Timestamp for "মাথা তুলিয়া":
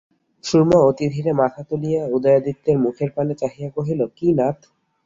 1.33-2.01